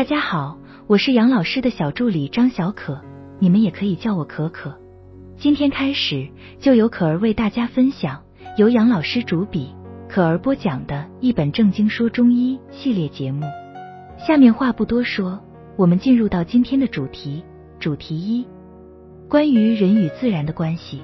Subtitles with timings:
[0.00, 0.56] 大家好，
[0.86, 3.02] 我是杨老师的小助理张小可，
[3.38, 4.74] 你们也可以叫我可可。
[5.36, 6.26] 今天开始
[6.58, 8.22] 就由可儿为大家分享
[8.56, 9.74] 由杨老师主笔、
[10.08, 13.44] 可儿播讲的一本正经说中医系列节目。
[14.26, 15.38] 下面话不多说，
[15.76, 17.44] 我们进入到今天的主题。
[17.78, 18.46] 主题一：
[19.28, 21.02] 关于人与自然的关系。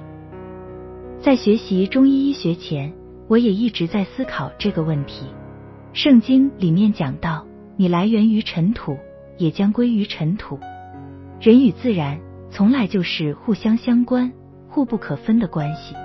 [1.21, 2.91] 在学习中医医学前，
[3.27, 5.27] 我也一直在思考这个问题。
[5.93, 7.46] 圣经里面讲到。
[7.79, 8.97] 你来源于尘土，
[9.37, 10.59] 也将归于尘土。
[11.39, 14.33] 人与自然从来就是互相相关、
[14.67, 15.95] 互不可分的关系。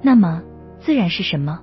[0.00, 0.40] 那么，
[0.78, 1.60] 自然是什么？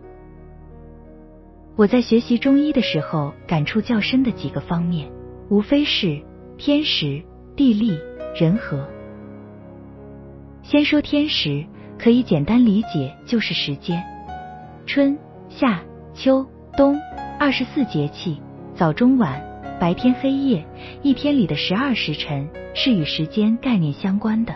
[1.77, 5.09] 我在学习中医的时候，感触较深的几个方面，
[5.49, 6.21] 无非是
[6.57, 7.23] 天时、
[7.55, 7.97] 地利、
[8.37, 8.85] 人和。
[10.63, 11.65] 先说天时，
[11.97, 14.03] 可以简单理解就是时间。
[14.85, 15.17] 春
[15.47, 15.79] 夏
[16.13, 16.45] 秋
[16.75, 16.97] 冬，
[17.39, 18.41] 二十四节气。
[18.79, 19.43] 早中晚，
[19.77, 20.65] 白天黑夜，
[21.03, 24.55] 一天里的十二时辰是与时间概念相关的。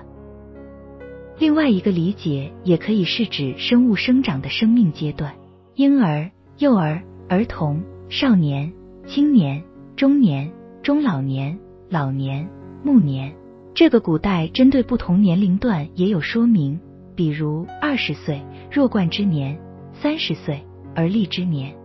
[1.38, 5.34] 另外一个理解也可以是指生物生长的生命阶段：
[5.76, 8.72] 婴儿、幼儿、儿童、少年、
[9.06, 9.62] 青年、
[9.98, 10.50] 中年、
[10.82, 11.60] 中老年、
[11.90, 12.48] 老年、
[12.82, 13.36] 暮年。
[13.74, 16.80] 这个古代针对不同年龄段也有说明，
[17.14, 19.60] 比如二十岁弱冠之年，
[19.92, 20.64] 三十岁
[20.96, 21.76] 而立之年。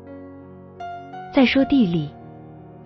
[1.35, 2.09] 再说地利。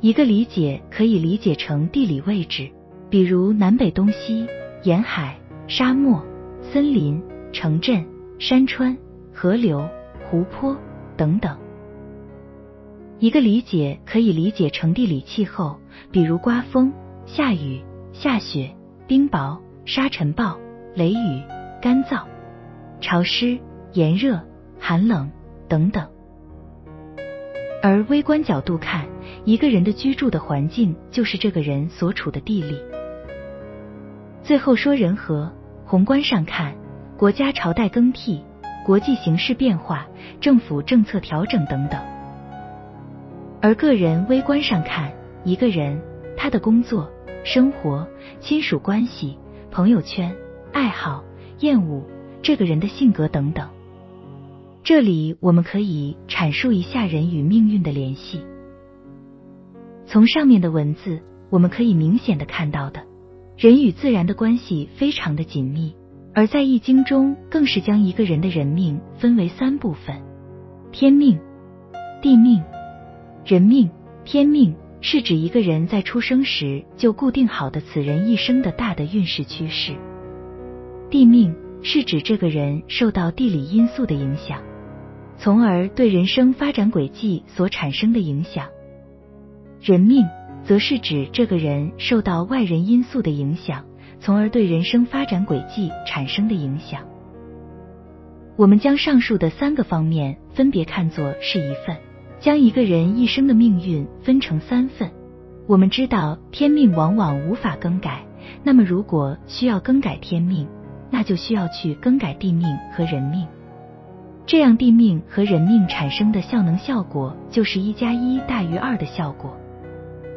[0.03, 2.69] 一个理解可以理解成地理位置，
[3.08, 4.45] 比如南北东西、
[4.83, 6.20] 沿海、沙漠、
[6.61, 7.22] 森林、
[7.53, 8.05] 城镇、
[8.36, 8.98] 山川、
[9.33, 9.89] 河流、
[10.25, 10.77] 湖泊
[11.17, 11.56] 等等。
[13.20, 15.78] 一个理解可以理解成地理气候，
[16.11, 16.92] 比如刮风、
[17.25, 17.80] 下雨、
[18.12, 18.75] 下雪、
[19.06, 20.58] 冰雹、沙尘暴、
[20.97, 21.42] 雷雨、
[21.80, 22.25] 干燥、
[23.00, 23.56] 潮湿、
[23.92, 24.41] 炎热、
[24.80, 25.30] 寒冷
[25.69, 26.05] 等等。
[27.84, 29.06] 而微观角度看，
[29.45, 32.79] 一个人的居住的环境就是这个人所处的地理。
[34.45, 35.53] 最后说人和，
[35.85, 36.75] 宏观上看，
[37.17, 38.41] 国家朝代更替，
[38.85, 40.07] 国际形势变化，
[40.41, 42.01] 政府政策调整等等；
[43.61, 45.13] 而个人微观上看，
[45.45, 46.01] 一个人
[46.36, 47.11] 他的工作、
[47.45, 48.07] 生活、
[48.41, 49.36] 亲属关系、
[49.73, 50.33] 朋友圈、
[50.73, 51.24] 爱好、
[51.59, 52.05] 厌恶，
[52.42, 53.69] 这个人的性格等等。
[54.85, 58.41] 这里我们可以阐述一下人与命运的联系。
[60.12, 63.02] 从上面的文字，我们可以明显的看到的，
[63.56, 65.96] 人与自然的关系非常的紧密，
[66.34, 70.20] 而在易经中更是将一个人的人命分为三部分：
[70.92, 71.40] 天命、
[72.20, 72.62] 地命、
[73.46, 73.89] 人命。
[74.24, 79.94] 天命是指一个人在出生时就固定好的此人一生的大的运势趋势；
[81.08, 84.61] 地命是指这个人受到地理因素的影响。
[85.39, 88.67] 从而对人生发展轨迹所产生的影响。
[89.83, 90.25] 人命
[90.63, 93.85] 则是指这个人受到外人因素的影响，
[94.20, 97.01] 从而对人生发展轨迹产生的影响。
[98.55, 101.97] 我们将上述的三个方面分别看作是一份，
[102.39, 105.11] 将一个人一生的命运分成三份。
[105.67, 108.25] 我们知道天命往往无法更改，
[108.63, 110.69] 那么如果需要更改天命，
[111.11, 113.48] 那就需要去更改地命和人命。
[114.47, 119.57] 这样地命和人命产生的效能效果，就是一加一大于二的效果，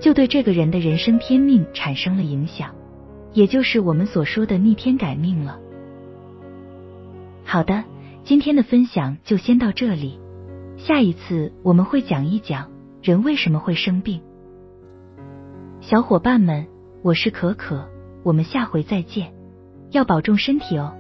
[0.06, 2.76] 就对这个人的人生天命产生了影响，
[3.34, 5.58] 也就是我们所说的逆天改命了。
[7.44, 7.84] 好的，
[8.24, 10.20] 今天的分享就先到这里，
[10.78, 12.70] 下一次我们会讲一讲
[13.02, 14.22] 人为什么会生病。
[15.82, 16.68] 小伙伴们，
[17.02, 17.90] 我是可可，
[18.22, 19.34] 我们下回再见，
[19.90, 20.94] 要保重身体哦。